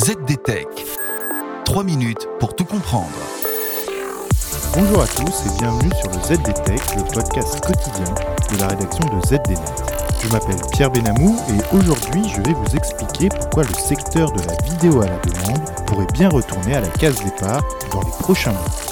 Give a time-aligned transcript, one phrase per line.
[0.00, 0.66] ZDTech.
[1.66, 3.10] 3 minutes pour tout comprendre.
[4.74, 8.14] Bonjour à tous et bienvenue sur le ZDTech, le podcast quotidien
[8.50, 9.60] de la rédaction de ZDNet.
[10.22, 14.54] Je m'appelle Pierre Benamou et aujourd'hui je vais vous expliquer pourquoi le secteur de la
[14.64, 17.60] vidéo à la demande pourrait bien retourner à la case départ
[17.92, 18.89] dans les prochains mois.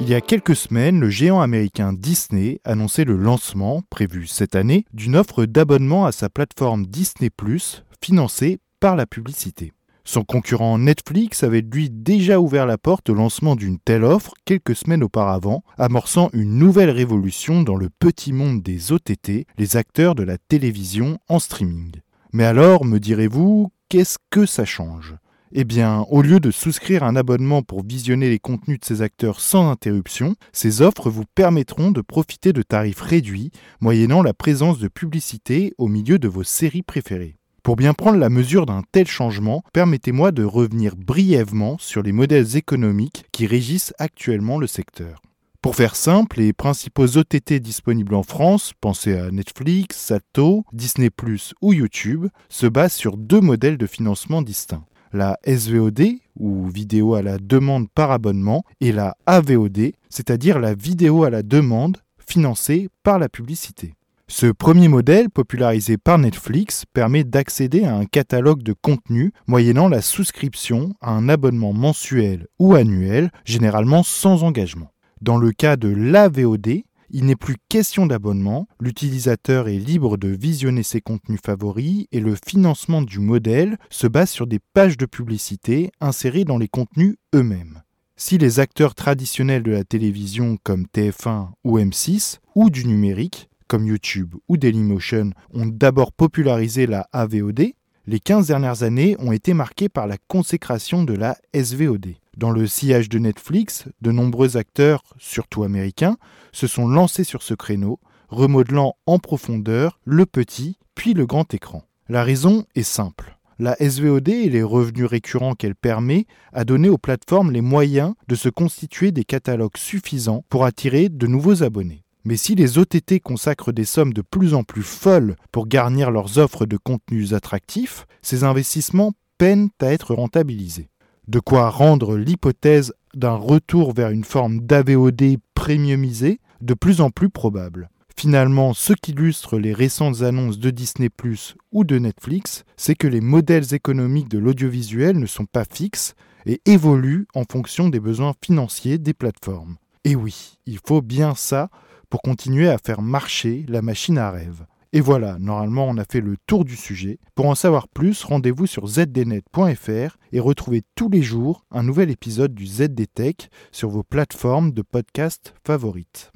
[0.00, 4.84] Il y a quelques semaines, le géant américain Disney annonçait le lancement, prévu cette année,
[4.92, 7.30] d'une offre d'abonnement à sa plateforme Disney⁇
[8.00, 9.72] financée par la publicité.
[10.04, 14.74] Son concurrent Netflix avait lui déjà ouvert la porte au lancement d'une telle offre quelques
[14.74, 20.24] semaines auparavant, amorçant une nouvelle révolution dans le petit monde des OTT, les acteurs de
[20.24, 21.92] la télévision en streaming.
[22.32, 25.14] Mais alors, me direz-vous, qu'est-ce que ça change?
[25.54, 29.40] Eh bien, au lieu de souscrire un abonnement pour visionner les contenus de ces acteurs
[29.40, 34.88] sans interruption, ces offres vous permettront de profiter de tarifs réduits, moyennant la présence de
[34.88, 37.36] publicité au milieu de vos séries préférées.
[37.62, 42.56] Pour bien prendre la mesure d'un tel changement, permettez-moi de revenir brièvement sur les modèles
[42.56, 45.20] économiques qui régissent actuellement le secteur.
[45.60, 51.08] Pour faire simple, les principaux OTT disponibles en France, pensez à Netflix, Sato, Disney⁇
[51.62, 57.22] ou YouTube, se basent sur deux modèles de financement distincts la SVOD, ou vidéo à
[57.22, 63.18] la demande par abonnement, et la AVOD, c'est-à-dire la vidéo à la demande financée par
[63.18, 63.94] la publicité.
[64.28, 70.00] Ce premier modèle, popularisé par Netflix, permet d'accéder à un catalogue de contenus moyennant la
[70.00, 74.90] souscription à un abonnement mensuel ou annuel, généralement sans engagement.
[75.20, 80.82] Dans le cas de l'AVOD, il n'est plus question d'abonnement, l'utilisateur est libre de visionner
[80.82, 85.92] ses contenus favoris et le financement du modèle se base sur des pages de publicité
[86.00, 87.82] insérées dans les contenus eux-mêmes.
[88.16, 93.86] Si les acteurs traditionnels de la télévision comme TF1 ou M6 ou du numérique comme
[93.86, 97.72] YouTube ou Dailymotion ont d'abord popularisé la AVOD,
[98.06, 102.14] les 15 dernières années ont été marquées par la consécration de la SVOD.
[102.36, 106.16] Dans le sillage de Netflix, de nombreux acteurs, surtout américains,
[106.52, 111.84] se sont lancés sur ce créneau, remodelant en profondeur le petit puis le grand écran.
[112.08, 113.38] La raison est simple.
[113.58, 118.34] La SVOD et les revenus récurrents qu'elle permet a donné aux plateformes les moyens de
[118.34, 122.04] se constituer des catalogues suffisants pour attirer de nouveaux abonnés.
[122.24, 126.38] Mais si les OTT consacrent des sommes de plus en plus folles pour garnir leurs
[126.38, 130.88] offres de contenus attractifs, ces investissements peinent à être rentabilisés.
[131.28, 137.30] De quoi rendre l'hypothèse d'un retour vers une forme d'AVOD premiumisée de plus en plus
[137.30, 137.90] probable.
[138.16, 141.08] Finalement, ce qu'illustre les récentes annonces de Disney⁇
[141.72, 146.14] ou de Netflix, c'est que les modèles économiques de l'audiovisuel ne sont pas fixes
[146.46, 149.76] et évoluent en fonction des besoins financiers des plateformes.
[150.04, 151.70] Et oui, il faut bien ça
[152.10, 154.66] pour continuer à faire marcher la machine à rêve.
[154.94, 157.18] Et voilà, normalement on a fait le tour du sujet.
[157.34, 162.54] Pour en savoir plus, rendez-vous sur zdnet.fr et retrouvez tous les jours un nouvel épisode
[162.54, 166.30] du ZDTech sur vos plateformes de podcast favorites.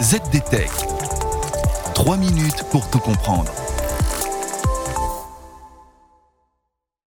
[0.00, 0.70] ZDTech.
[1.94, 3.50] 3 minutes pour tout comprendre.